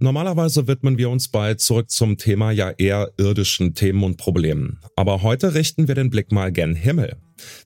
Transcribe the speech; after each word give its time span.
Normalerweise 0.00 0.68
widmen 0.68 0.96
wir 0.96 1.10
uns 1.10 1.26
bei 1.26 1.54
Zurück 1.54 1.90
zum 1.90 2.18
Thema 2.18 2.52
ja 2.52 2.70
eher 2.70 3.10
irdischen 3.16 3.74
Themen 3.74 4.04
und 4.04 4.16
Problemen. 4.16 4.78
Aber 4.94 5.22
heute 5.22 5.54
richten 5.54 5.88
wir 5.88 5.96
den 5.96 6.08
Blick 6.08 6.30
mal 6.30 6.52
gen 6.52 6.76
Himmel. 6.76 7.16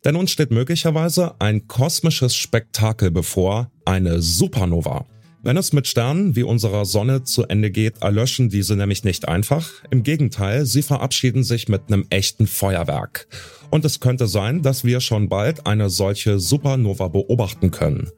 Denn 0.04 0.16
uns 0.16 0.30
steht 0.30 0.50
möglicherweise 0.50 1.38
ein 1.40 1.68
kosmisches 1.68 2.34
Spektakel 2.34 3.10
bevor, 3.10 3.71
eine 3.84 4.22
Supernova. 4.22 5.04
Wenn 5.42 5.58
es 5.58 5.74
mit 5.74 5.87
Sternen 5.87 6.34
wie 6.34 6.45
unserer 6.45 6.87
Sonne 6.87 7.24
zu 7.24 7.42
Ende 7.45 7.71
geht, 7.71 8.00
erlöschen 8.00 8.49
diese 8.49 8.77
nämlich 8.77 9.05
nicht 9.05 9.29
einfach. 9.29 9.69
Im 9.91 10.03
Gegenteil, 10.03 10.64
sie 10.64 10.83
verabschieden 10.83 11.43
sich 11.43 11.69
mit 11.69 11.83
einem 11.89 12.07
echten 12.09 12.46
Feuerwerk. 12.46 13.27
Und 13.71 13.85
es 13.85 14.01
könnte 14.01 14.27
sein, 14.27 14.62
dass 14.62 14.85
wir 14.85 15.01
schon 15.01 15.29
bald 15.29 15.67
eine 15.67 15.91
solche 15.91 16.39
Supernova 16.39 17.09
beobachten 17.09 17.73
können. 17.73 18.09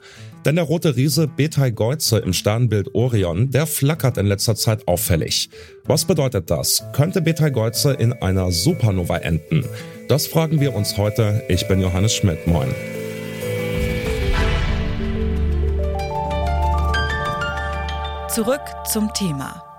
Denn 0.45 0.57
der 0.57 0.65
rote 0.65 0.95
Riese 0.95 1.27
Betelgeuse 1.27 2.19
im 2.19 2.33
Sternbild 2.35 2.95
Orion, 2.95 3.51
der 3.51 3.67
flackert 3.67 4.19
in 4.19 4.27
letzter 4.27 4.55
Zeit 4.55 4.87
auffällig. 4.87 5.49
Was 5.85 6.05
bedeutet 6.05 6.51
das? 6.51 6.85
Könnte 6.93 7.23
Betelgeuse 7.23 7.95
in 7.95 8.13
einer 8.13 8.51
Supernova 8.51 9.19
enden? 9.19 9.65
Das 10.09 10.27
fragen 10.27 10.61
wir 10.61 10.75
uns 10.75 10.99
heute. 10.99 11.43
Ich 11.49 11.67
bin 11.67 11.81
Johannes 11.81 12.15
Schmidt. 12.15 12.47
Moin. 12.47 12.69
Zurück 18.29 18.61
zum 18.91 19.13
Thema. 19.15 19.74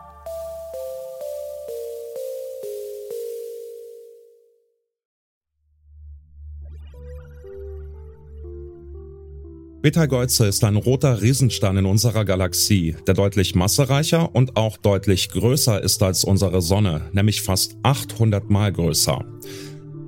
Betelgeuse 9.85 10.47
ist 10.47 10.63
ein 10.63 10.77
roter 10.77 11.21
Riesenstern 11.21 11.77
in 11.77 11.85
unserer 11.85 12.25
Galaxie, 12.25 12.95
der 13.05 13.13
deutlich 13.13 13.53
massereicher 13.53 14.33
und 14.33 14.57
auch 14.57 14.77
deutlich 14.77 15.29
größer 15.29 15.79
ist 15.79 16.01
als 16.01 16.23
unsere 16.23 16.63
Sonne, 16.63 17.03
nämlich 17.13 17.43
fast 17.43 17.77
800 17.83 18.49
Mal 18.49 18.73
größer. 18.73 19.23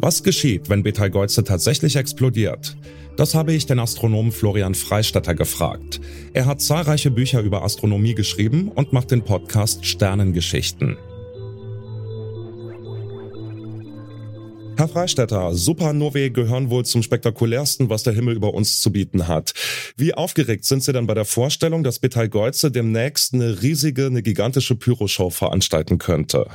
Was 0.01 0.23
geschieht, 0.23 0.69
wenn 0.69 0.81
Betelgeuse 0.81 1.43
tatsächlich 1.43 1.95
explodiert? 1.95 2.75
Das 3.17 3.35
habe 3.35 3.53
ich 3.53 3.67
den 3.67 3.77
Astronomen 3.77 4.31
Florian 4.31 4.73
Freistetter 4.73 5.35
gefragt. 5.35 6.01
Er 6.33 6.47
hat 6.47 6.59
zahlreiche 6.59 7.11
Bücher 7.11 7.41
über 7.41 7.61
Astronomie 7.61 8.15
geschrieben 8.15 8.71
und 8.73 8.93
macht 8.93 9.11
den 9.11 9.21
Podcast 9.21 9.85
Sternengeschichten. 9.85 10.97
Herr 14.77 14.87
Freistetter, 14.87 15.55
Supernovae 15.55 16.29
gehören 16.29 16.69
wohl 16.69 16.85
zum 16.85 17.01
spektakulärsten, 17.01 17.89
was 17.89 18.03
der 18.03 18.13
Himmel 18.13 18.35
über 18.35 18.53
uns 18.53 18.79
zu 18.79 18.91
bieten 18.91 19.27
hat. 19.27 19.53
Wie 19.95 20.13
aufgeregt 20.13 20.65
sind 20.65 20.83
Sie 20.83 20.93
denn 20.93 21.07
bei 21.07 21.15
der 21.15 21.25
Vorstellung, 21.25 21.83
dass 21.83 21.97
Betelgeuse 21.97 22.69
demnächst 22.69 23.33
eine 23.33 23.63
riesige, 23.63 24.05
eine 24.05 24.21
gigantische 24.21 24.75
Pyroshow 24.75 25.31
veranstalten 25.31 25.97
könnte? 25.97 26.47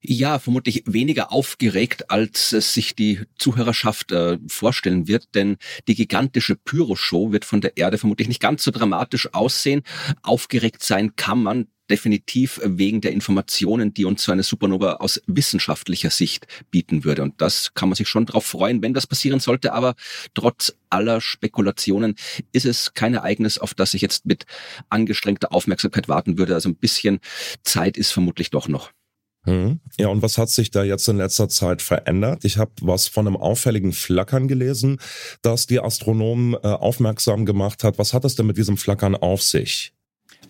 Ja, 0.00 0.38
vermutlich 0.38 0.84
weniger 0.86 1.30
aufgeregt, 1.30 2.10
als 2.10 2.52
es 2.52 2.72
sich 2.72 2.96
die 2.96 3.20
Zuhörerschaft 3.38 4.10
äh, 4.12 4.38
vorstellen 4.48 5.06
wird, 5.06 5.34
denn 5.34 5.58
die 5.86 5.94
gigantische 5.94 6.56
Pyroshow 6.56 7.30
wird 7.32 7.44
von 7.44 7.60
der 7.60 7.76
Erde 7.76 7.98
vermutlich 7.98 8.28
nicht 8.28 8.40
ganz 8.40 8.64
so 8.64 8.70
dramatisch 8.70 9.34
aussehen. 9.34 9.82
Aufgeregt 10.22 10.82
sein 10.82 11.14
kann 11.16 11.42
man 11.42 11.66
definitiv 11.90 12.60
wegen 12.64 13.00
der 13.00 13.12
Informationen, 13.12 13.92
die 13.92 14.04
uns 14.04 14.22
so 14.24 14.32
eine 14.32 14.42
Supernova 14.42 14.94
aus 14.94 15.20
wissenschaftlicher 15.26 16.10
Sicht 16.10 16.46
bieten 16.70 17.04
würde. 17.04 17.22
Und 17.22 17.40
das 17.40 17.74
kann 17.74 17.88
man 17.88 17.96
sich 17.96 18.08
schon 18.08 18.26
darauf 18.26 18.46
freuen, 18.46 18.82
wenn 18.82 18.94
das 18.94 19.06
passieren 19.06 19.40
sollte. 19.40 19.72
Aber 19.72 19.94
trotz 20.34 20.74
aller 20.88 21.20
Spekulationen 21.20 22.14
ist 22.52 22.66
es 22.66 22.94
kein 22.94 23.14
Ereignis, 23.14 23.58
auf 23.58 23.74
das 23.74 23.94
ich 23.94 24.02
jetzt 24.02 24.26
mit 24.26 24.46
angestrengter 24.88 25.52
Aufmerksamkeit 25.52 26.08
warten 26.08 26.38
würde. 26.38 26.54
Also 26.54 26.68
ein 26.68 26.76
bisschen 26.76 27.20
Zeit 27.62 27.96
ist 27.96 28.12
vermutlich 28.12 28.50
doch 28.50 28.68
noch. 28.68 28.92
Hm. 29.44 29.80
Ja, 29.98 30.08
und 30.08 30.20
was 30.20 30.36
hat 30.36 30.50
sich 30.50 30.70
da 30.70 30.84
jetzt 30.84 31.08
in 31.08 31.16
letzter 31.16 31.48
Zeit 31.48 31.80
verändert? 31.80 32.44
Ich 32.44 32.58
habe 32.58 32.72
was 32.82 33.08
von 33.08 33.26
einem 33.26 33.36
auffälligen 33.36 33.92
Flackern 33.92 34.48
gelesen, 34.48 34.98
das 35.40 35.66
die 35.66 35.80
Astronomen 35.80 36.54
äh, 36.54 36.58
aufmerksam 36.66 37.46
gemacht 37.46 37.82
hat. 37.82 37.98
Was 37.98 38.12
hat 38.12 38.24
es 38.26 38.34
denn 38.34 38.46
mit 38.46 38.58
diesem 38.58 38.76
Flackern 38.76 39.14
auf 39.14 39.42
sich? 39.42 39.94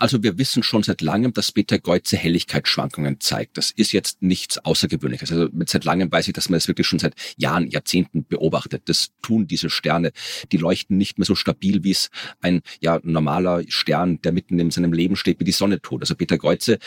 Also 0.01 0.23
wir 0.23 0.39
wissen 0.39 0.63
schon 0.63 0.83
seit 0.83 1.03
langem, 1.03 1.35
dass 1.35 1.53
Beta-Geuze 1.53 2.17
Helligkeitsschwankungen 2.17 3.21
zeigt. 3.21 3.59
Das 3.59 3.71
ist 3.71 3.93
jetzt 3.93 4.23
nichts 4.23 4.57
Außergewöhnliches. 4.57 5.31
Also 5.31 5.49
seit 5.67 5.85
langem 5.85 6.11
weiß 6.11 6.27
ich, 6.27 6.33
dass 6.33 6.49
man 6.49 6.57
das 6.57 6.69
wirklich 6.69 6.87
schon 6.87 6.99
seit 6.99 7.15
Jahren, 7.37 7.69
Jahrzehnten 7.69 8.25
beobachtet. 8.25 8.85
Das 8.87 9.11
tun 9.21 9.47
diese 9.47 9.69
Sterne. 9.69 10.13
Die 10.53 10.57
leuchten 10.57 10.97
nicht 10.97 11.19
mehr 11.19 11.27
so 11.27 11.35
stabil, 11.35 11.85
wie 11.85 11.91
es 11.91 12.09
ein 12.41 12.63
ja, 12.81 12.99
normaler 13.03 13.63
Stern, 13.69 14.23
der 14.23 14.33
mitten 14.33 14.59
in 14.59 14.71
seinem 14.71 14.95
Leben 14.95 15.17
steht, 15.17 15.39
wie 15.39 15.45
die 15.45 15.53
Sonne 15.53 15.83
tut. 15.83 16.01
Also 16.01 16.15
Beta-Geuze 16.15 16.79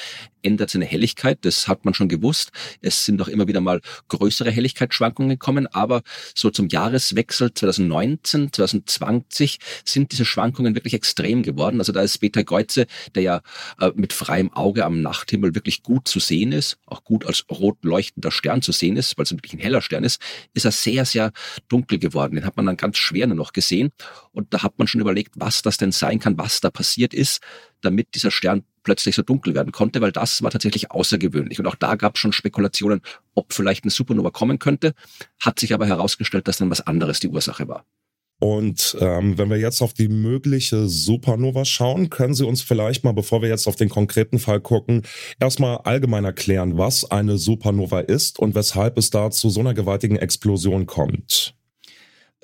ändert 0.41 0.71
seine 0.71 0.85
Helligkeit. 0.85 1.37
Das 1.41 1.67
hat 1.67 1.85
man 1.85 1.93
schon 1.93 2.09
gewusst. 2.09 2.51
Es 2.81 3.05
sind 3.05 3.21
auch 3.21 3.27
immer 3.27 3.47
wieder 3.47 3.61
mal 3.61 3.79
größere 4.07 4.49
Helligkeitsschwankungen 4.49 5.29
gekommen, 5.29 5.67
aber 5.67 6.01
so 6.33 6.49
zum 6.49 6.67
Jahreswechsel 6.67 7.53
2019, 7.53 8.51
2020 8.51 9.59
sind 9.85 10.11
diese 10.11 10.25
Schwankungen 10.25 10.73
wirklich 10.73 10.95
extrem 10.95 11.43
geworden. 11.43 11.79
Also 11.79 11.91
da 11.91 12.01
ist 12.01 12.17
Beta-Geuze 12.17 12.87
der 13.15 13.23
ja 13.23 13.41
äh, 13.79 13.91
mit 13.95 14.13
freiem 14.13 14.51
Auge 14.53 14.85
am 14.85 15.01
Nachthimmel 15.01 15.55
wirklich 15.55 15.83
gut 15.83 16.07
zu 16.07 16.19
sehen 16.19 16.51
ist, 16.51 16.77
auch 16.85 17.03
gut 17.03 17.25
als 17.25 17.45
rot 17.49 17.77
leuchtender 17.83 18.31
Stern 18.31 18.61
zu 18.61 18.71
sehen 18.71 18.97
ist, 18.97 19.17
weil 19.17 19.23
es 19.23 19.31
wirklich 19.31 19.53
ein 19.53 19.59
heller 19.59 19.81
Stern 19.81 20.03
ist, 20.03 20.21
ist 20.53 20.65
er 20.65 20.71
sehr, 20.71 21.05
sehr 21.05 21.31
dunkel 21.67 21.99
geworden. 21.99 22.35
Den 22.35 22.45
hat 22.45 22.57
man 22.57 22.65
dann 22.65 22.77
ganz 22.77 22.97
schwer 22.97 23.27
nur 23.27 23.37
noch 23.37 23.53
gesehen. 23.53 23.91
Und 24.31 24.53
da 24.53 24.63
hat 24.63 24.77
man 24.77 24.87
schon 24.87 25.01
überlegt, 25.01 25.33
was 25.35 25.61
das 25.61 25.77
denn 25.77 25.91
sein 25.91 26.19
kann, 26.19 26.37
was 26.37 26.61
da 26.61 26.69
passiert 26.69 27.13
ist, 27.13 27.41
damit 27.81 28.15
dieser 28.15 28.31
Stern 28.31 28.63
plötzlich 28.83 29.15
so 29.15 29.21
dunkel 29.21 29.55
werden 29.55 29.71
konnte, 29.71 30.01
weil 30.01 30.11
das 30.11 30.43
war 30.43 30.51
tatsächlich 30.51 30.91
außergewöhnlich. 30.91 31.59
Und 31.59 31.67
auch 31.67 31.75
da 31.75 31.95
gab 31.95 32.15
es 32.15 32.21
schon 32.21 32.33
Spekulationen, 32.33 33.01
ob 33.33 33.53
vielleicht 33.53 33.83
eine 33.83 33.91
Supernova 33.91 34.29
kommen 34.29 34.59
könnte, 34.59 34.93
hat 35.39 35.59
sich 35.59 35.73
aber 35.73 35.85
herausgestellt, 35.85 36.47
dass 36.47 36.57
dann 36.57 36.69
was 36.69 36.81
anderes 36.81 37.19
die 37.19 37.29
Ursache 37.29 37.67
war. 37.67 37.85
Und 38.43 38.97
ähm, 38.99 39.37
wenn 39.37 39.49
wir 39.49 39.55
jetzt 39.55 39.81
auf 39.81 39.93
die 39.93 40.09
mögliche 40.09 40.89
Supernova 40.89 41.63
schauen, 41.63 42.09
können 42.09 42.33
Sie 42.33 42.45
uns 42.45 42.61
vielleicht 42.61 43.05
mal, 43.05 43.13
bevor 43.13 43.41
wir 43.41 43.47
jetzt 43.47 43.67
auf 43.67 43.77
den 43.77 43.87
konkreten 43.87 44.37
Fall 44.37 44.59
gucken, 44.59 45.03
erstmal 45.39 45.77
allgemein 45.85 46.25
erklären, 46.25 46.77
was 46.77 47.09
eine 47.09 47.37
Supernova 47.37 48.01
ist 48.01 48.39
und 48.39 48.53
weshalb 48.53 48.97
es 48.97 49.11
da 49.11 49.31
zu 49.31 49.49
so 49.49 49.61
einer 49.61 49.73
gewaltigen 49.73 50.17
Explosion 50.17 50.87
kommt. 50.87 51.55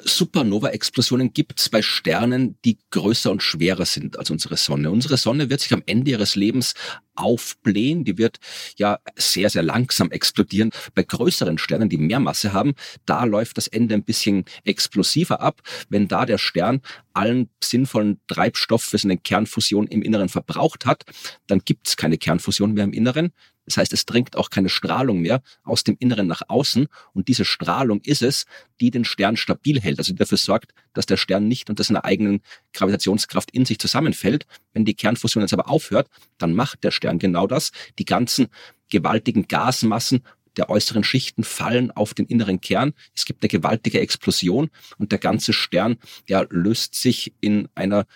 Supernova-Explosionen 0.04 1.34
gibt 1.34 1.60
es 1.60 1.70
bei 1.70 1.82
Sternen, 1.82 2.58
die 2.66 2.78
größer 2.92 3.32
und 3.32 3.44
schwerer 3.44 3.86
sind 3.86 4.18
als 4.18 4.30
unsere 4.30 4.58
Sonne. 4.58 4.92
Unsere 4.92 5.18
Sonne 5.18 5.50
wird 5.50 5.62
sich 5.62 5.74
am 5.74 5.84
Ende 5.86 6.12
ihres 6.12 6.36
Lebens 6.36 6.74
aufblähen, 7.16 8.06
die 8.06 8.18
wird 8.18 8.38
ja 8.78 9.00
sehr, 9.16 9.50
sehr 9.50 9.64
langsam 9.64 10.12
explodieren. 10.12 10.72
Bei 10.96 11.04
größeren 11.04 11.58
Sternen, 11.58 11.90
die 11.90 11.98
mehr 11.98 12.20
Masse 12.20 12.54
haben, 12.54 12.74
da 13.06 13.26
läuft 13.26 13.58
das 13.58 13.68
Ende 13.68 13.96
ein 13.96 14.04
bisschen 14.04 14.46
explosiver 14.64 15.42
ab. 15.42 15.62
Wenn 15.90 16.08
da 16.08 16.26
der 16.26 16.38
Stern 16.38 16.81
allen 17.14 17.50
sinnvollen 17.62 18.20
Treibstoff 18.28 18.84
für 18.84 18.98
seine 18.98 19.18
Kernfusion 19.18 19.88
im 19.88 20.02
Inneren 20.02 20.30
verbraucht 20.30 20.86
hat, 20.86 21.04
dann 21.48 21.60
gibt 21.60 21.88
es 21.88 21.98
keine 21.98 22.18
Kernfusion 22.18 22.74
mehr 22.74 22.86
im 22.86 22.94
Inneren. 22.94 23.34
Das 23.69 23.78
heißt, 23.78 23.94
es 23.94 24.06
dringt 24.06 24.35
auch 24.35 24.50
keine 24.50 24.68
Strahlung 24.68 25.19
mehr 25.22 25.41
aus 25.63 25.84
dem 25.84 25.96
Inneren 26.00 26.25
nach 26.25 26.41
außen. 26.47 26.88
Und 27.13 27.28
diese 27.28 27.46
Strahlung 27.46 28.02
ist 28.02 28.24
es, 28.24 28.46
die 28.81 28.90
den 28.90 29.06
Stern 29.06 29.38
stabil 29.38 29.80
hält, 29.80 30.00
also 30.00 30.12
die 30.12 30.18
dafür 30.18 30.40
sorgt, 30.40 30.74
dass 30.94 31.06
der 31.06 31.18
Stern 31.18 31.47
nicht 31.47 31.69
unter 31.69 31.84
seiner 31.84 32.03
eigenen 32.03 32.41
Gravitationskraft 32.74 33.52
in 33.52 33.66
sich 33.66 33.78
zusammenfällt. 33.78 34.47
Wenn 34.74 34.85
die 34.85 34.96
Kernfusion 34.96 35.44
jetzt 35.44 35.53
aber 35.53 35.69
aufhört, 35.69 36.09
dann 36.40 36.53
macht 36.56 36.84
der 36.84 36.90
Stern 36.90 37.19
genau 37.19 37.46
das. 37.46 37.72
Die 38.00 38.06
ganzen 38.06 38.47
gewaltigen 38.90 39.47
Gasmassen 39.47 40.24
der 40.57 40.69
äußeren 40.69 41.03
Schichten 41.03 41.44
fallen 41.44 41.91
auf 41.91 42.16
den 42.16 42.25
inneren 42.25 42.59
Kern. 42.59 42.94
Es 43.16 43.25
gibt 43.25 43.44
eine 43.44 43.50
gewaltige 43.50 44.00
Explosion 44.00 44.72
und 44.97 45.12
der 45.12 45.19
ganze 45.19 45.53
Stern, 45.53 45.97
der 46.28 46.47
löst 46.50 46.96
sich 46.96 47.34
in 47.40 47.69
einer 47.75 48.07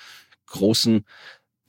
großen 0.47 1.05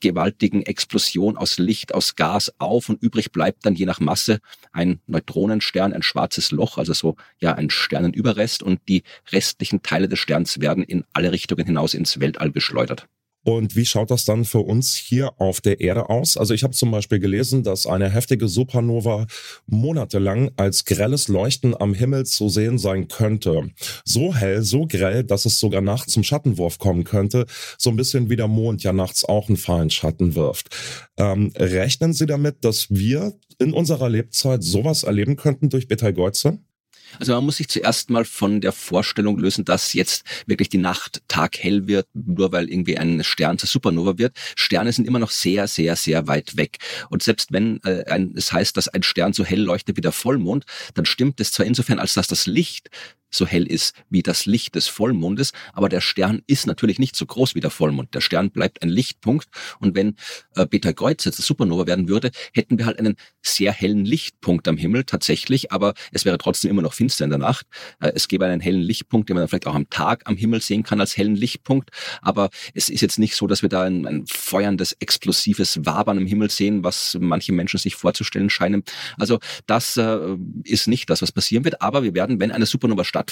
gewaltigen 0.01 0.61
Explosion 0.61 1.37
aus 1.37 1.57
Licht, 1.57 1.93
aus 1.93 2.15
Gas 2.15 2.53
auf 2.57 2.89
und 2.89 3.01
übrig 3.01 3.31
bleibt 3.31 3.65
dann 3.65 3.75
je 3.75 3.85
nach 3.85 3.99
Masse 3.99 4.39
ein 4.71 4.99
Neutronenstern, 5.07 5.93
ein 5.93 6.03
schwarzes 6.03 6.51
Loch, 6.51 6.77
also 6.77 6.93
so 6.93 7.15
ja 7.39 7.53
ein 7.53 7.69
Sternenüberrest 7.69 8.63
und 8.63 8.81
die 8.87 9.03
restlichen 9.31 9.81
Teile 9.81 10.07
des 10.07 10.19
Sterns 10.19 10.59
werden 10.59 10.83
in 10.83 11.05
alle 11.13 11.31
Richtungen 11.31 11.65
hinaus 11.65 11.93
ins 11.93 12.19
Weltall 12.19 12.51
geschleudert. 12.51 13.07
Und 13.45 13.75
wie 13.75 13.85
schaut 13.85 14.09
das 14.09 14.25
dann 14.25 14.43
für 14.43 14.59
uns 14.59 14.95
hier 14.95 15.39
auf 15.39 15.61
der 15.61 15.79
Erde 15.79 16.09
aus? 16.09 16.35
Also 16.35 16.55
ich 16.55 16.63
habe 16.63 16.73
zum 16.73 16.89
Beispiel 16.89 17.19
gelesen, 17.19 17.61
dass 17.61 17.85
eine 17.85 18.09
heftige 18.09 18.47
Supernova 18.47 19.27
monatelang 19.67 20.49
als 20.57 20.83
grelles 20.83 21.27
Leuchten 21.27 21.79
am 21.79 21.93
Himmel 21.93 22.25
zu 22.25 22.49
sehen 22.49 22.79
sein 22.79 23.07
könnte. 23.07 23.69
So 24.03 24.33
hell, 24.33 24.63
so 24.63 24.87
grell, 24.87 25.23
dass 25.23 25.45
es 25.45 25.59
sogar 25.59 25.81
nachts 25.81 26.13
zum 26.13 26.23
Schattenwurf 26.23 26.79
kommen 26.79 27.03
könnte. 27.03 27.45
So 27.77 27.91
ein 27.91 27.95
bisschen 27.95 28.31
wie 28.31 28.35
der 28.35 28.47
Mond 28.47 28.81
ja 28.81 28.93
nachts 28.93 29.23
auch 29.23 29.47
einen 29.47 29.57
fahlen 29.57 29.91
Schatten 29.91 30.33
wirft. 30.33 30.75
Ähm, 31.17 31.53
rechnen 31.55 32.13
Sie 32.13 32.25
damit, 32.25 32.65
dass 32.65 32.89
wir 32.89 33.33
in 33.59 33.73
unserer 33.73 34.09
Lebzeit 34.09 34.63
sowas 34.63 35.03
erleben 35.03 35.35
könnten 35.35 35.69
durch 35.69 35.87
Betelgeuse? 35.87 36.57
Also 37.19 37.33
man 37.33 37.45
muss 37.45 37.57
sich 37.57 37.67
zuerst 37.67 38.09
mal 38.09 38.25
von 38.25 38.61
der 38.61 38.71
Vorstellung 38.71 39.37
lösen, 39.37 39.65
dass 39.65 39.93
jetzt 39.93 40.23
wirklich 40.45 40.69
die 40.69 40.77
Nacht 40.77 41.21
taghell 41.27 41.87
wird, 41.87 42.07
nur 42.13 42.51
weil 42.51 42.69
irgendwie 42.69 42.97
ein 42.97 43.23
Stern 43.23 43.57
zur 43.57 43.69
Supernova 43.69 44.17
wird. 44.17 44.35
Sterne 44.55 44.91
sind 44.91 45.07
immer 45.07 45.19
noch 45.19 45.31
sehr, 45.31 45.67
sehr, 45.67 45.95
sehr 45.95 46.27
weit 46.27 46.57
weg. 46.57 46.77
Und 47.09 47.23
selbst 47.23 47.51
wenn 47.51 47.81
äh, 47.83 48.05
ein, 48.05 48.33
es 48.35 48.51
heißt, 48.51 48.75
dass 48.77 48.87
ein 48.87 49.03
Stern 49.03 49.33
so 49.33 49.43
hell 49.43 49.61
leuchtet 49.61 49.97
wie 49.97 50.01
der 50.01 50.11
Vollmond, 50.11 50.65
dann 50.93 51.05
stimmt 51.05 51.39
es 51.39 51.51
zwar 51.51 51.65
insofern, 51.65 51.99
als 51.99 52.13
dass 52.13 52.27
das 52.27 52.45
Licht 52.45 52.89
so 53.35 53.45
hell 53.45 53.65
ist 53.65 53.95
wie 54.09 54.23
das 54.23 54.45
Licht 54.45 54.75
des 54.75 54.87
Vollmondes, 54.87 55.51
aber 55.73 55.89
der 55.89 56.01
Stern 56.01 56.41
ist 56.47 56.67
natürlich 56.67 56.99
nicht 56.99 57.15
so 57.15 57.25
groß 57.25 57.55
wie 57.55 57.59
der 57.59 57.69
Vollmond. 57.69 58.13
Der 58.13 58.21
Stern 58.21 58.51
bleibt 58.51 58.81
ein 58.83 58.89
Lichtpunkt 58.89 59.47
und 59.79 59.95
wenn 59.95 60.15
äh, 60.55 60.65
Beta 60.65 60.93
Kreuz 60.93 61.25
jetzt 61.25 61.37
Supernova 61.37 61.87
werden 61.87 62.07
würde, 62.07 62.31
hätten 62.53 62.77
wir 62.77 62.85
halt 62.85 62.99
einen 62.99 63.15
sehr 63.41 63.71
hellen 63.71 64.05
Lichtpunkt 64.05 64.67
am 64.67 64.77
Himmel 64.77 65.03
tatsächlich, 65.03 65.71
aber 65.71 65.93
es 66.11 66.25
wäre 66.25 66.37
trotzdem 66.37 66.71
immer 66.71 66.81
noch 66.81 66.93
finster 66.93 67.25
in 67.25 67.29
der 67.29 67.39
Nacht. 67.39 67.67
Äh, 67.99 68.11
es 68.15 68.27
gäbe 68.27 68.45
einen 68.45 68.61
hellen 68.61 68.81
Lichtpunkt, 68.81 69.29
den 69.29 69.37
man 69.37 69.47
vielleicht 69.47 69.67
auch 69.67 69.75
am 69.75 69.89
Tag 69.89 70.23
am 70.25 70.37
Himmel 70.37 70.61
sehen 70.61 70.83
kann 70.83 70.99
als 70.99 71.17
hellen 71.17 71.35
Lichtpunkt, 71.35 71.89
aber 72.21 72.49
es 72.73 72.89
ist 72.89 73.01
jetzt 73.01 73.19
nicht 73.19 73.35
so, 73.35 73.47
dass 73.47 73.61
wir 73.61 73.69
da 73.69 73.83
ein, 73.83 74.05
ein 74.05 74.25
feuerndes, 74.27 74.93
explosives 74.99 75.85
Wabern 75.85 76.17
im 76.17 76.27
Himmel 76.27 76.49
sehen, 76.49 76.83
was 76.83 77.17
manche 77.19 77.51
Menschen 77.51 77.79
sich 77.79 77.95
vorzustellen 77.95 78.49
scheinen. 78.49 78.83
Also 79.17 79.39
das 79.67 79.97
äh, 79.97 80.35
ist 80.63 80.87
nicht 80.87 81.09
das, 81.09 81.21
was 81.21 81.31
passieren 81.31 81.65
wird, 81.65 81.81
aber 81.81 82.03
wir 82.03 82.13
werden, 82.13 82.39
wenn 82.39 82.51
eine 82.51 82.65
Supernova 82.65 83.03
stattfindet, 83.03 83.24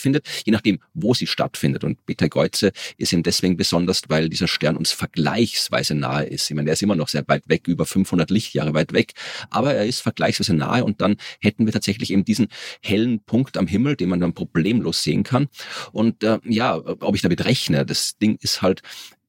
je 0.46 0.52
nachdem, 0.52 0.80
wo 0.94 1.14
sie 1.14 1.28
stattfindet. 1.28 1.84
Und 1.84 2.06
Beta 2.06 2.28
Geuze 2.28 2.72
ist 2.98 3.14
eben 3.14 3.24
deswegen 3.24 3.58
besonders, 3.58 4.02
weil 4.08 4.30
dieser 4.30 4.48
Stern 4.48 4.78
uns 4.78 4.92
vergleichsweise 4.92 5.96
nahe 5.96 6.26
ist. 6.26 6.50
Ich 6.50 6.56
meine, 6.56 6.70
er 6.70 6.74
ist 6.74 6.84
immer 6.84 6.96
noch 6.96 7.08
sehr 7.08 7.24
weit 7.28 7.48
weg, 7.48 7.68
über 7.68 7.86
500 7.86 8.30
Lichtjahre 8.30 8.74
weit 8.74 8.94
weg, 8.94 9.14
aber 9.50 9.74
er 9.74 9.86
ist 9.86 10.02
vergleichsweise 10.02 10.54
nahe 10.54 10.84
und 10.84 11.02
dann 11.02 11.18
hätten 11.40 11.66
wir 11.66 11.74
tatsächlich 11.74 12.12
eben 12.12 12.26
diesen 12.26 12.48
hellen 12.82 13.24
Punkt 13.24 13.58
am 13.58 13.68
Himmel, 13.68 13.96
den 13.96 14.10
man 14.10 14.20
dann 14.20 14.34
problemlos 14.34 15.04
sehen 15.04 15.24
kann. 15.24 15.48
Und 15.92 16.24
äh, 16.24 16.40
ja, 16.46 16.76
ob 16.78 17.16
ich 17.16 17.22
damit 17.22 17.46
rechne, 17.46 17.86
das 17.86 18.18
Ding 18.18 18.38
ist 18.42 18.62
halt, 18.62 18.82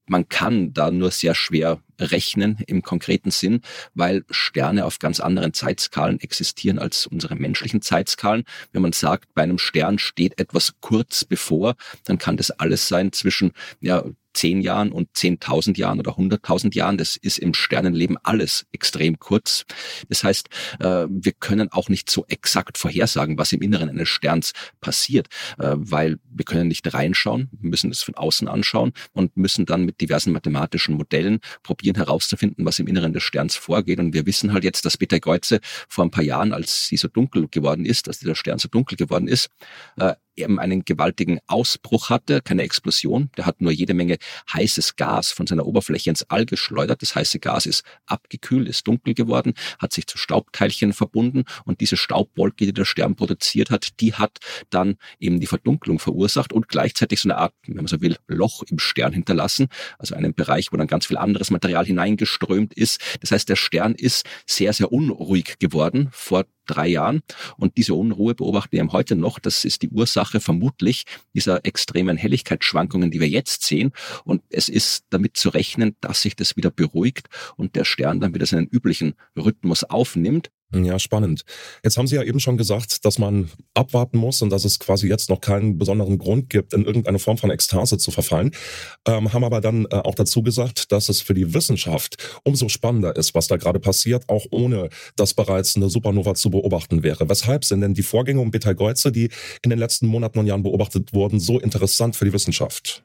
man 0.06 0.28
kann 0.28 0.72
da 0.72 0.90
nur 0.90 1.10
sehr 1.10 1.34
schwer 1.34 1.80
rechnen 1.98 2.58
im 2.66 2.82
konkreten 2.82 3.30
Sinn, 3.30 3.60
weil 3.94 4.24
Sterne 4.30 4.84
auf 4.84 4.98
ganz 4.98 5.20
anderen 5.20 5.54
Zeitskalen 5.54 6.20
existieren 6.20 6.78
als 6.78 7.06
unsere 7.06 7.36
menschlichen 7.36 7.82
Zeitskalen. 7.82 8.44
Wenn 8.72 8.82
man 8.82 8.92
sagt, 8.92 9.32
bei 9.34 9.42
einem 9.42 9.58
Stern 9.58 9.98
steht 9.98 10.38
etwas 10.38 10.74
kurz 10.80 11.24
bevor, 11.24 11.76
dann 12.04 12.18
kann 12.18 12.36
das 12.36 12.50
alles 12.50 12.88
sein 12.88 13.12
zwischen 13.12 13.52
ja, 13.80 14.04
zehn 14.34 14.60
Jahren 14.60 14.92
und 14.92 15.08
zehntausend 15.14 15.78
Jahren 15.78 15.98
oder 15.98 16.16
hunderttausend 16.16 16.74
Jahren. 16.74 16.98
Das 16.98 17.16
ist 17.16 17.38
im 17.38 17.54
Sternenleben 17.54 18.18
alles 18.22 18.66
extrem 18.72 19.18
kurz. 19.18 19.64
Das 20.08 20.24
heißt, 20.24 20.48
äh, 20.80 21.06
wir 21.08 21.32
können 21.32 21.70
auch 21.72 21.88
nicht 21.88 22.10
so 22.10 22.24
exakt 22.28 22.78
vorhersagen, 22.78 23.38
was 23.38 23.52
im 23.52 23.62
Inneren 23.62 23.88
eines 23.88 24.08
Sterns 24.08 24.52
passiert, 24.80 25.28
äh, 25.58 25.72
weil 25.74 26.18
wir 26.30 26.44
können 26.44 26.68
nicht 26.68 26.92
reinschauen, 26.92 27.48
müssen 27.60 27.90
es 27.90 28.02
von 28.02 28.14
außen 28.14 28.48
anschauen 28.48 28.92
und 29.12 29.36
müssen 29.36 29.66
dann 29.66 29.84
mit 29.84 30.00
diversen 30.00 30.32
mathematischen 30.32 30.96
Modellen 30.96 31.40
probieren 31.62 31.96
herauszufinden, 31.96 32.66
was 32.66 32.78
im 32.78 32.86
Inneren 32.86 33.12
des 33.12 33.22
Sterns 33.22 33.56
vorgeht. 33.56 33.98
Und 33.98 34.14
wir 34.14 34.26
wissen 34.26 34.52
halt 34.52 34.64
jetzt, 34.64 34.84
dass 34.84 34.96
Betelgeuse 34.96 35.60
vor 35.88 36.04
ein 36.04 36.10
paar 36.10 36.24
Jahren, 36.24 36.52
als 36.52 36.88
sie 36.88 36.96
so 36.96 37.08
dunkel 37.08 37.48
geworden 37.48 37.84
ist, 37.84 38.06
dass 38.08 38.18
dieser 38.18 38.34
Stern 38.34 38.58
so 38.58 38.68
dunkel 38.68 38.96
geworden 38.96 39.28
ist, 39.28 39.48
äh, 39.96 40.14
eben 40.36 40.58
einen 40.58 40.84
gewaltigen 40.84 41.38
Ausbruch 41.46 42.10
hatte, 42.10 42.40
keine 42.42 42.62
Explosion. 42.62 43.30
Der 43.36 43.46
hat 43.46 43.60
nur 43.60 43.72
jede 43.72 43.94
Menge 43.94 44.18
heißes 44.52 44.96
Gas 44.96 45.32
von 45.32 45.46
seiner 45.46 45.66
Oberfläche 45.66 46.10
ins 46.10 46.22
All 46.30 46.46
geschleudert. 46.46 47.02
Das 47.02 47.14
heiße 47.14 47.38
Gas 47.38 47.66
ist 47.66 47.84
abgekühlt, 48.06 48.68
ist 48.68 48.86
dunkel 48.86 49.14
geworden, 49.14 49.54
hat 49.78 49.92
sich 49.92 50.06
zu 50.06 50.18
Staubteilchen 50.18 50.92
verbunden 50.92 51.44
und 51.64 51.80
diese 51.80 51.96
Staubwolke, 51.96 52.66
die 52.66 52.72
der 52.72 52.84
Stern 52.84 53.16
produziert 53.16 53.70
hat, 53.70 54.00
die 54.00 54.14
hat 54.14 54.38
dann 54.70 54.96
eben 55.18 55.40
die 55.40 55.46
Verdunklung 55.46 55.98
verursacht 55.98 56.52
und 56.52 56.68
gleichzeitig 56.68 57.20
so 57.20 57.28
eine 57.28 57.38
Art, 57.38 57.54
wenn 57.66 57.76
man 57.76 57.86
so 57.86 58.00
will, 58.00 58.16
Loch 58.26 58.62
im 58.68 58.78
Stern 58.78 59.12
hinterlassen, 59.12 59.68
also 59.98 60.14
einen 60.14 60.34
Bereich, 60.34 60.72
wo 60.72 60.76
dann 60.76 60.86
ganz 60.86 61.06
viel 61.06 61.16
anderes 61.16 61.50
Material 61.50 61.86
hineingeströmt 61.86 62.74
ist. 62.74 63.00
Das 63.20 63.30
heißt, 63.30 63.48
der 63.48 63.56
Stern 63.56 63.94
ist 63.94 64.26
sehr, 64.46 64.72
sehr 64.72 64.92
unruhig 64.92 65.58
geworden 65.58 66.08
vor 66.12 66.44
drei 66.66 66.88
Jahren. 66.88 67.22
Und 67.56 67.76
diese 67.76 67.94
Unruhe 67.94 68.34
beobachten 68.34 68.72
wir 68.72 68.84
heute 68.92 69.16
noch. 69.16 69.38
Das 69.38 69.64
ist 69.64 69.82
die 69.82 69.90
Ursache 69.90 70.40
vermutlich 70.40 71.04
dieser 71.34 71.64
extremen 71.64 72.16
Helligkeitsschwankungen, 72.16 73.10
die 73.10 73.20
wir 73.20 73.28
jetzt 73.28 73.62
sehen. 73.64 73.92
Und 74.24 74.42
es 74.50 74.68
ist 74.68 75.04
damit 75.10 75.36
zu 75.36 75.48
rechnen, 75.48 75.96
dass 76.00 76.22
sich 76.22 76.36
das 76.36 76.56
wieder 76.56 76.70
beruhigt 76.70 77.28
und 77.56 77.76
der 77.76 77.84
Stern 77.84 78.20
dann 78.20 78.34
wieder 78.34 78.46
seinen 78.46 78.66
üblichen 78.66 79.14
Rhythmus 79.36 79.84
aufnimmt. 79.84 80.50
Ja, 80.82 80.98
spannend. 80.98 81.44
Jetzt 81.84 81.96
haben 81.96 82.06
Sie 82.06 82.16
ja 82.16 82.22
eben 82.22 82.40
schon 82.40 82.56
gesagt, 82.56 83.04
dass 83.04 83.18
man 83.18 83.50
abwarten 83.74 84.18
muss 84.18 84.42
und 84.42 84.50
dass 84.50 84.64
es 84.64 84.78
quasi 84.80 85.08
jetzt 85.08 85.30
noch 85.30 85.40
keinen 85.40 85.78
besonderen 85.78 86.18
Grund 86.18 86.50
gibt, 86.50 86.72
in 86.72 86.84
irgendeine 86.84 87.18
Form 87.18 87.38
von 87.38 87.50
Ekstase 87.50 87.98
zu 87.98 88.10
verfallen, 88.10 88.50
ähm, 89.06 89.32
haben 89.32 89.44
aber 89.44 89.60
dann 89.60 89.84
äh, 89.86 89.96
auch 89.96 90.14
dazu 90.14 90.42
gesagt, 90.42 90.90
dass 90.90 91.08
es 91.08 91.20
für 91.20 91.34
die 91.34 91.54
Wissenschaft 91.54 92.40
umso 92.42 92.68
spannender 92.68 93.14
ist, 93.14 93.34
was 93.34 93.46
da 93.46 93.56
gerade 93.56 93.78
passiert, 93.78 94.28
auch 94.28 94.46
ohne 94.50 94.88
dass 95.16 95.34
bereits 95.34 95.76
eine 95.76 95.90
Supernova 95.90 96.34
zu 96.34 96.50
beobachten 96.50 97.02
wäre. 97.02 97.28
Weshalb 97.28 97.64
sind 97.64 97.82
denn 97.82 97.94
die 97.94 98.02
Vorgänge 98.02 98.40
um 98.40 98.50
Betelgeuse, 98.50 99.12
die 99.12 99.30
in 99.62 99.70
den 99.70 99.78
letzten 99.78 100.06
Monaten 100.06 100.38
und 100.38 100.46
Jahren 100.46 100.62
beobachtet 100.62 101.12
wurden, 101.12 101.38
so 101.38 101.60
interessant 101.60 102.16
für 102.16 102.24
die 102.24 102.32
Wissenschaft? 102.32 103.04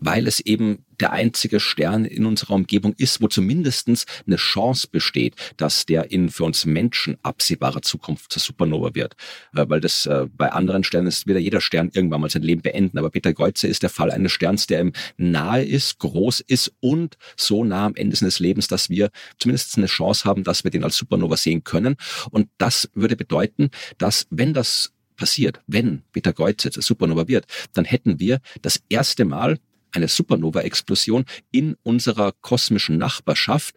Weil 0.00 0.26
es 0.26 0.40
eben 0.40 0.84
der 1.00 1.12
einzige 1.12 1.60
Stern 1.60 2.04
in 2.04 2.26
unserer 2.26 2.54
Umgebung 2.54 2.94
ist, 2.96 3.20
wo 3.20 3.28
zumindestens 3.28 4.06
eine 4.26 4.36
Chance 4.36 4.86
besteht, 4.90 5.34
dass 5.56 5.86
der 5.86 6.10
in 6.10 6.28
für 6.30 6.44
uns 6.44 6.66
Menschen 6.66 7.16
absehbarer 7.22 7.82
Zukunft 7.82 8.32
zur 8.32 8.40
Supernova 8.40 8.94
wird. 8.94 9.14
Äh, 9.54 9.66
weil 9.68 9.80
das 9.80 10.06
äh, 10.06 10.26
bei 10.32 10.52
anderen 10.52 10.84
Sternen 10.84 11.08
ist 11.08 11.26
wieder 11.26 11.40
jeder 11.40 11.60
Stern 11.60 11.90
irgendwann 11.92 12.20
mal 12.20 12.30
sein 12.30 12.42
Leben 12.42 12.62
beenden. 12.62 12.98
Aber 12.98 13.10
Peter 13.10 13.32
Geuze 13.32 13.66
ist 13.66 13.82
der 13.82 13.90
Fall 13.90 14.10
eines 14.10 14.32
Sterns, 14.32 14.66
der 14.66 14.80
ihm 14.80 14.92
nahe 15.16 15.64
ist, 15.64 15.98
groß 15.98 16.40
ist 16.40 16.72
und 16.80 17.16
so 17.36 17.64
nah 17.64 17.86
am 17.86 17.96
Ende 17.96 18.16
seines 18.16 18.38
Lebens, 18.38 18.68
dass 18.68 18.90
wir 18.90 19.10
zumindest 19.38 19.76
eine 19.76 19.86
Chance 19.86 20.24
haben, 20.24 20.44
dass 20.44 20.64
wir 20.64 20.70
den 20.70 20.84
als 20.84 20.96
Supernova 20.96 21.36
sehen 21.36 21.64
können. 21.64 21.96
Und 22.30 22.48
das 22.58 22.88
würde 22.94 23.16
bedeuten, 23.16 23.70
dass 23.98 24.26
wenn 24.30 24.54
das 24.54 24.93
passiert, 25.16 25.60
wenn 25.66 26.02
Beta 26.12 26.32
Geuze 26.32 26.70
zur 26.70 26.82
Supernova 26.82 27.28
wird, 27.28 27.46
dann 27.72 27.84
hätten 27.84 28.20
wir 28.20 28.40
das 28.62 28.82
erste 28.88 29.24
Mal 29.24 29.58
eine 29.92 30.08
Supernova-Explosion 30.08 31.24
in 31.50 31.76
unserer 31.82 32.32
kosmischen 32.40 32.98
Nachbarschaft. 32.98 33.74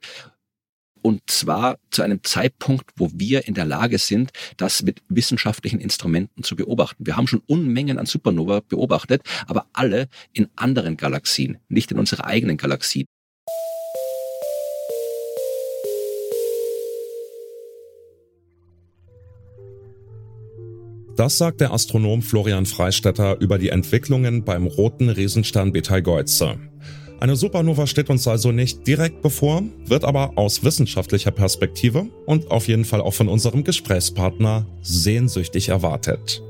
Und 1.02 1.22
zwar 1.28 1.78
zu 1.92 2.02
einem 2.02 2.24
Zeitpunkt, 2.24 2.92
wo 2.98 3.12
wir 3.14 3.48
in 3.48 3.54
der 3.54 3.66
Lage 3.66 3.98
sind, 3.98 4.32
das 4.58 4.82
mit 4.82 5.02
wissenschaftlichen 5.10 5.80
Instrumenten 5.80 6.44
zu 6.44 6.56
beobachten. 6.56 7.06
Wir 7.06 7.16
haben 7.16 7.28
schon 7.28 7.44
Unmengen 7.46 8.00
an 8.00 8.08
Supernova 8.08 8.62
beobachtet, 8.68 9.22
aber 9.46 9.68
alle 9.74 10.10
in 10.34 10.50
anderen 10.56 10.98
Galaxien, 10.98 11.60
nicht 11.70 11.92
in 11.92 12.00
unserer 12.00 12.26
eigenen 12.26 12.58
Galaxie. 12.58 13.06
Das 21.18 21.40
sagt 21.40 21.62
der 21.62 21.74
Astronom 21.74 22.22
Florian 22.22 22.68
Freistetter 22.68 23.42
über 23.42 23.58
die 23.58 23.70
Entwicklungen 23.70 24.44
beim 24.44 24.68
roten 24.68 25.10
Riesenstern 25.10 25.72
Betelgeuse. 25.72 26.60
Eine 27.20 27.36
Supernova 27.36 27.88
steht 27.88 28.12
uns 28.12 28.28
also 28.28 28.52
nicht 28.52 28.86
direkt 28.86 29.24
bevor, 29.24 29.64
wird 29.84 30.06
aber 30.06 30.34
aus 30.36 30.64
wissenschaftlicher 30.64 31.32
Perspektive 31.32 32.06
und 32.28 32.52
auf 32.52 32.68
jeden 32.68 32.86
Fall 32.86 33.02
auch 33.02 33.16
von 33.16 33.30
unserem 33.30 33.64
Gesprächspartner 33.64 34.68
sehnsüchtig 34.84 35.70
erwartet. 35.70 36.44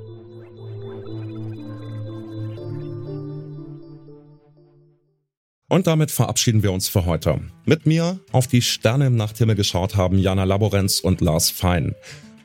Und 5.70 5.88
damit 5.88 6.12
verabschieden 6.12 6.62
wir 6.62 6.74
uns 6.74 6.90
für 6.90 7.06
heute. 7.06 7.40
Mit 7.66 7.86
mir 7.86 8.20
auf 8.34 8.48
die 8.48 8.62
Sterne 8.62 9.08
im 9.08 9.16
Nachthimmel 9.16 9.56
geschaut 9.56 9.96
haben 9.96 10.20
Jana 10.20 10.44
Laborenz 10.44 11.00
und 11.00 11.22
Lars 11.22 11.50
Fein. 11.50 11.96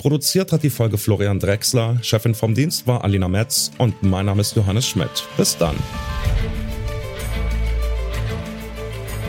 Produziert 0.03 0.51
hat 0.51 0.65
die 0.65 0.71
Folge 0.71 0.99
Florian 0.99 1.39
Drexler, 1.39 1.97
Chefin 2.03 2.35
vom 2.35 2.57
Dienst 2.57 2.89
war 2.89 3.05
Alina 3.05 3.29
Metz 3.29 3.71
und 3.79 4.03
mein 4.03 4.27
Name 4.27 4.41
ist 4.41 4.57
Johannes 4.57 4.85
Schmidt. 4.85 5.29
Bis 5.37 5.57
dann. 5.57 5.77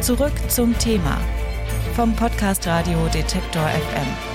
Zurück 0.01 0.34
zum 0.48 0.75
Thema 0.80 1.22
vom 1.96 2.15
Podcast 2.15 2.65
Radio 2.65 3.08
Detektor 3.13 3.68
FM. 3.68 4.33